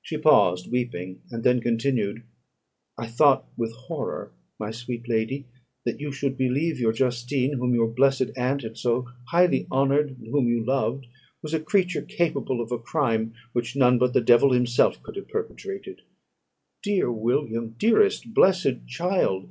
She 0.00 0.16
paused, 0.16 0.72
weeping, 0.72 1.20
and 1.30 1.44
then 1.44 1.60
continued 1.60 2.22
"I 2.96 3.06
thought 3.06 3.46
with 3.54 3.70
horror, 3.74 4.32
my 4.58 4.70
sweet 4.70 5.10
lady, 5.10 5.44
that 5.84 6.00
you 6.00 6.10
should 6.10 6.38
believe 6.38 6.80
your 6.80 6.94
Justine, 6.94 7.52
whom 7.58 7.74
your 7.74 7.86
blessed 7.88 8.30
aunt 8.34 8.62
had 8.62 8.78
so 8.78 9.08
highly 9.28 9.66
honoured, 9.70 10.16
and 10.18 10.28
whom 10.28 10.48
you 10.48 10.64
loved, 10.64 11.06
was 11.42 11.52
a 11.52 11.60
creature 11.60 12.00
capable 12.00 12.62
of 12.62 12.72
a 12.72 12.78
crime 12.78 13.34
which 13.52 13.76
none 13.76 13.98
but 13.98 14.14
the 14.14 14.22
devil 14.22 14.52
himself 14.52 15.02
could 15.02 15.16
have 15.16 15.28
perpetrated. 15.28 16.00
Dear 16.82 17.12
William! 17.12 17.74
dearest 17.78 18.32
blessed 18.32 18.86
child! 18.86 19.50